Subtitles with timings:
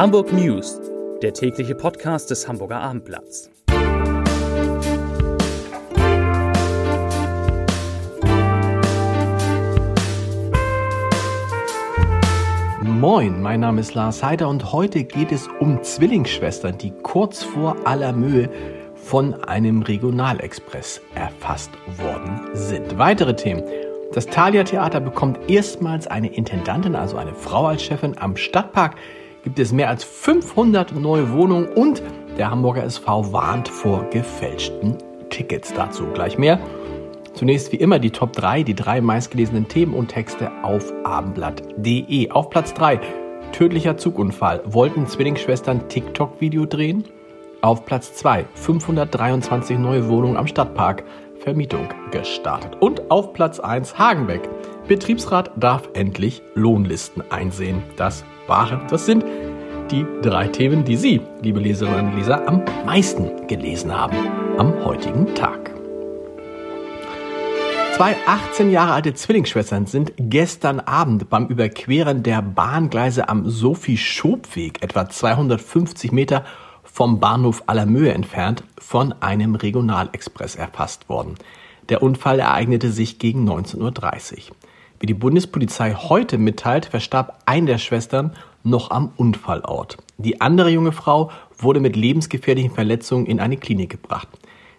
[0.00, 0.80] Hamburg News,
[1.20, 3.50] der tägliche Podcast des Hamburger Abendblatts.
[12.80, 17.76] Moin, mein Name ist Lars Heider und heute geht es um Zwillingsschwestern, die kurz vor
[17.84, 18.48] aller Mühe
[18.94, 22.96] von einem Regionalexpress erfasst worden sind.
[22.96, 23.64] Weitere Themen.
[24.14, 28.16] Das Thalia Theater bekommt erstmals eine Intendantin, also eine Frau als Chefin.
[28.18, 28.96] Am Stadtpark
[29.42, 32.02] gibt es mehr als 500 neue Wohnungen und
[32.38, 34.96] der Hamburger SV warnt vor gefälschten
[35.30, 35.72] Tickets.
[35.74, 36.58] Dazu gleich mehr.
[37.34, 42.30] Zunächst wie immer die Top 3, die drei meistgelesenen Themen und Texte auf abendblatt.de.
[42.30, 43.00] Auf Platz 3
[43.52, 44.62] tödlicher Zugunfall.
[44.64, 47.04] Wollten Zwillingsschwestern TikTok-Video drehen?
[47.62, 51.04] Auf Platz 2 523 neue Wohnungen am Stadtpark.
[51.38, 52.76] Vermietung gestartet.
[52.80, 54.48] Und auf Platz 1 Hagenbeck.
[54.88, 57.82] Betriebsrat darf endlich Lohnlisten einsehen.
[57.96, 59.24] Das waren, das sind
[59.90, 64.16] die drei Themen, die Sie, liebe Leserinnen und Leser, am meisten gelesen haben
[64.58, 65.70] am heutigen Tag.
[67.96, 75.08] Zwei 18 Jahre alte Zwillingsschwestern sind gestern Abend beim Überqueren der Bahngleise am Sophie-Schob-Weg, etwa
[75.08, 76.44] 250 Meter
[76.82, 81.34] vom Bahnhof Allermöhe entfernt, von einem Regionalexpress erfasst worden.
[81.88, 84.56] Der Unfall ereignete sich gegen 19.30 Uhr.
[85.00, 89.96] Wie die Bundespolizei heute mitteilt, verstarb ein der Schwestern noch am Unfallort.
[90.18, 94.28] Die andere junge Frau wurde mit lebensgefährlichen Verletzungen in eine Klinik gebracht.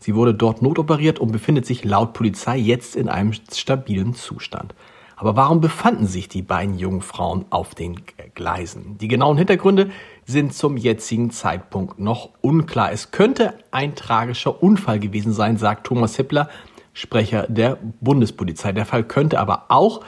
[0.00, 4.74] Sie wurde dort notoperiert und befindet sich laut Polizei jetzt in einem stabilen Zustand.
[5.14, 8.00] Aber warum befanden sich die beiden jungen Frauen auf den
[8.34, 8.98] Gleisen?
[8.98, 9.90] Die genauen Hintergründe
[10.24, 12.90] sind zum jetzigen Zeitpunkt noch unklar.
[12.90, 16.48] Es könnte ein tragischer Unfall gewesen sein, sagt Thomas Hippler,
[16.92, 18.72] Sprecher der Bundespolizei.
[18.72, 20.00] Der Fall könnte aber auch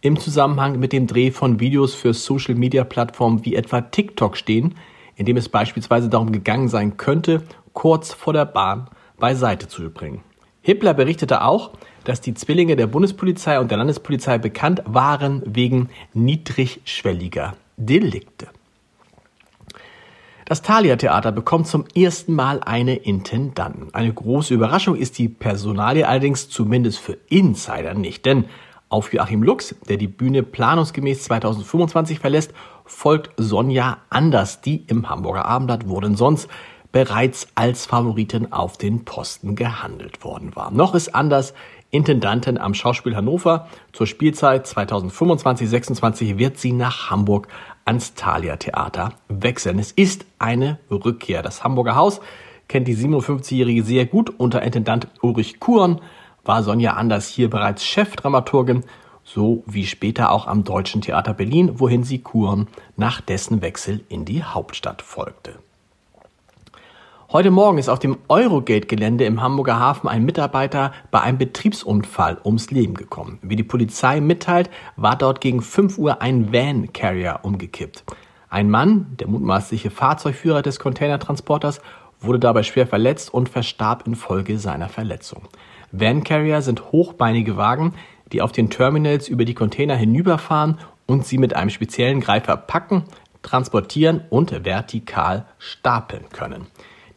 [0.00, 4.74] im Zusammenhang mit dem Dreh von Videos für Social-Media-Plattformen wie etwa TikTok stehen,
[5.16, 8.88] in dem es beispielsweise darum gegangen sein könnte, kurz vor der Bahn
[9.18, 10.22] beiseite zu bringen.
[10.62, 11.70] Hippler berichtete auch,
[12.04, 18.48] dass die Zwillinge der Bundespolizei und der Landespolizei bekannt waren wegen niedrigschwelliger Delikte.
[20.48, 23.92] Das Thalia Theater bekommt zum ersten Mal eine Intendanten.
[23.92, 28.44] Eine große Überraschung ist die Personalie allerdings zumindest für Insider nicht, denn
[28.88, 32.52] auf Joachim Lux, der die Bühne planungsgemäß 2025 verlässt,
[32.84, 36.48] folgt Sonja Anders, die im Hamburger Abendblatt wurden sonst
[36.92, 40.70] bereits als Favoritin auf den Posten gehandelt worden war.
[40.70, 41.54] Noch ist Anders
[41.96, 43.68] Intendantin am Schauspiel Hannover.
[43.92, 47.48] Zur Spielzeit 2025-26 wird sie nach Hamburg
[47.86, 49.78] ans Thalia Theater wechseln.
[49.78, 51.42] Es ist eine Rückkehr.
[51.42, 52.20] Das Hamburger Haus
[52.68, 54.30] kennt die 57-Jährige sehr gut.
[54.38, 56.00] Unter Intendant Ulrich Kuhn
[56.44, 58.84] war Sonja Anders hier bereits Chefdramaturgin,
[59.24, 64.24] so wie später auch am Deutschen Theater Berlin, wohin sie Kuhn nach dessen Wechsel in
[64.24, 65.54] die Hauptstadt folgte.
[67.36, 72.70] Heute Morgen ist auf dem Eurogate-Gelände im Hamburger Hafen ein Mitarbeiter bei einem Betriebsunfall ums
[72.70, 73.38] Leben gekommen.
[73.42, 78.04] Wie die Polizei mitteilt, war dort gegen 5 Uhr ein Van-Carrier umgekippt.
[78.48, 81.82] Ein Mann, der mutmaßliche Fahrzeugführer des Containertransporters,
[82.20, 85.42] wurde dabei schwer verletzt und verstarb infolge seiner Verletzung.
[85.92, 87.92] Van-Carrier sind hochbeinige Wagen,
[88.32, 93.04] die auf den Terminals über die Container hinüberfahren und sie mit einem speziellen Greifer packen,
[93.42, 96.68] transportieren und vertikal stapeln können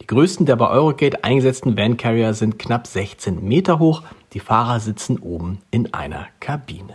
[0.06, 4.02] größten der bei Eurogate eingesetzten Van Carrier sind knapp 16 Meter hoch.
[4.32, 6.94] Die Fahrer sitzen oben in einer Kabine.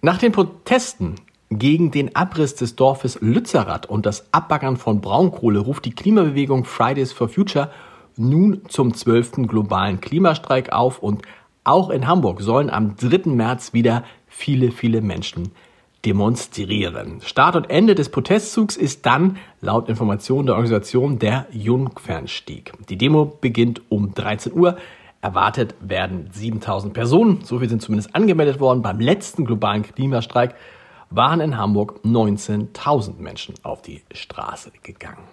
[0.00, 1.16] Nach den Protesten
[1.50, 7.12] gegen den Abriss des Dorfes Lützerath und das Abbaggern von Braunkohle ruft die Klimabewegung Fridays
[7.12, 7.70] for Future
[8.16, 9.46] nun zum 12.
[9.48, 11.22] globalen Klimastreik auf und
[11.64, 13.30] auch in Hamburg sollen am 3.
[13.30, 15.52] März wieder viele, viele Menschen
[16.08, 17.20] demonstrieren.
[17.22, 22.72] Start und Ende des Protestzugs ist dann, laut Informationen der Organisation, der Jungfernstieg.
[22.88, 24.78] Die Demo beginnt um 13 Uhr.
[25.20, 27.40] Erwartet werden 7000 Personen.
[27.44, 28.80] So viel sind zumindest angemeldet worden.
[28.80, 30.54] Beim letzten globalen Klimastreik
[31.10, 35.24] waren in Hamburg 19.000 Menschen auf die Straße gegangen.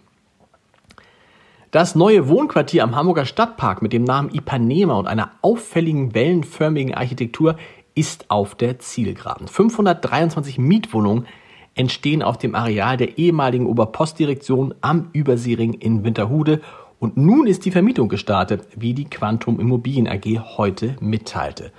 [1.72, 7.56] Das neue Wohnquartier am Hamburger Stadtpark mit dem Namen Ipanema und einer auffälligen wellenförmigen Architektur
[7.96, 9.48] ist auf der Zielgeraden.
[9.48, 11.26] 523 Mietwohnungen
[11.74, 16.62] entstehen auf dem Areal der ehemaligen Oberpostdirektion am Überseering in Winterhude
[17.00, 21.72] und nun ist die Vermietung gestartet, wie die Quantum Immobilien AG heute mitteilte.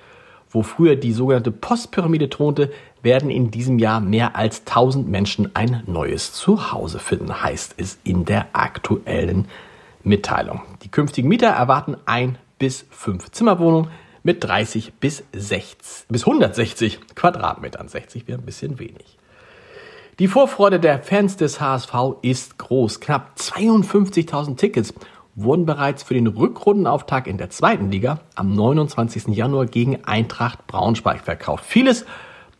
[0.48, 2.70] Wo früher die sogenannte Postpyramide thronte,
[3.02, 8.24] werden in diesem Jahr mehr als 1000 Menschen ein neues Zuhause finden, heißt es in
[8.24, 9.48] der aktuellen
[10.02, 10.62] Mitteilung.
[10.82, 13.90] Die künftigen Mieter erwarten ein bis fünf Zimmerwohnungen
[14.26, 17.87] mit 30 bis 60, bis 160 Quadratmetern.
[17.87, 19.19] 60 wäre ein bisschen wenig.
[20.19, 22.99] Die Vorfreude der Fans des HSV ist groß.
[22.99, 24.94] Knapp 52.000 Tickets
[25.37, 29.28] wurden bereits für den Rückrundenauftakt in der zweiten Liga am 29.
[29.28, 31.64] Januar gegen Eintracht Braunschweig verkauft.
[31.64, 32.05] Vieles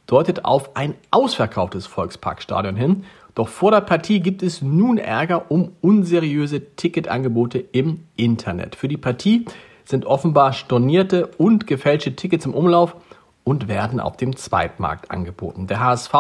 [0.07, 3.05] deutet auf ein ausverkauftes Volksparkstadion hin.
[3.35, 8.77] Doch vor der Partie gibt es nun Ärger um unseriöse Ticketangebote im Internet.
[8.77, 9.47] Für die Partie
[9.87, 12.97] sind offenbar stornierte und gefälschte Tickets im Umlauf
[13.45, 15.67] und werden auf dem Zweitmarkt angeboten.
[15.67, 16.13] Der HSV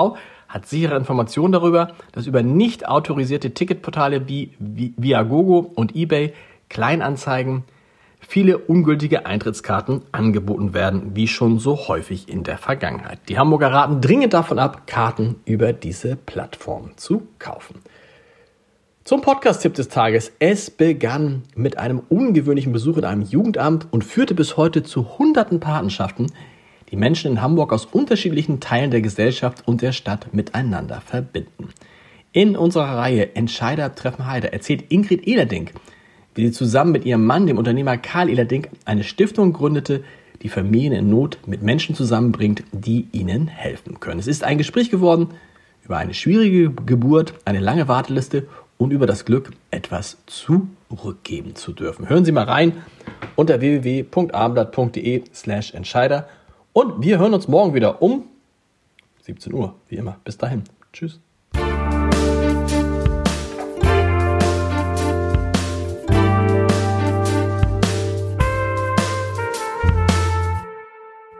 [0.49, 6.33] hat sichere Informationen darüber, dass über nicht autorisierte Ticketportale wie Viagogo und eBay
[6.69, 7.65] Kleinanzeigen
[8.21, 13.21] viele ungültige Eintrittskarten angeboten werden, wie schon so häufig in der Vergangenheit.
[13.29, 17.81] Die Hamburger raten dringend davon ab, Karten über diese Plattform zu kaufen.
[19.06, 20.32] Zum Podcast-Tipp des Tages.
[20.41, 25.61] Es begann mit einem ungewöhnlichen Besuch in einem Jugendamt und führte bis heute zu hunderten
[25.61, 26.26] Patenschaften,
[26.91, 31.69] die Menschen in Hamburg aus unterschiedlichen Teilen der Gesellschaft und der Stadt miteinander verbinden.
[32.32, 35.70] In unserer Reihe Entscheider treffen Heide erzählt Ingrid Ehlerdink,
[36.35, 40.02] wie sie zusammen mit ihrem Mann, dem Unternehmer Karl Ehlerdink, eine Stiftung gründete,
[40.43, 44.19] die Familien in Not mit Menschen zusammenbringt, die ihnen helfen können.
[44.19, 45.29] Es ist ein Gespräch geworden
[45.85, 52.08] über eine schwierige Geburt, eine lange Warteliste und über das Glück, etwas zurückgeben zu dürfen.
[52.08, 52.82] Hören Sie mal rein
[53.34, 56.28] unter www.abendblatt.de slash Entscheider
[56.73, 58.25] und wir hören uns morgen wieder um
[59.23, 60.19] 17 Uhr, wie immer.
[60.25, 60.64] Bis dahin.
[60.93, 61.20] Tschüss.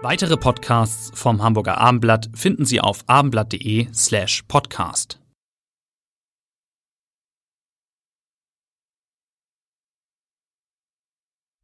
[0.03, 5.19] Weitere Podcasts vom Hamburger Abendblatt finden Sie auf abendblatt.de slash podcast.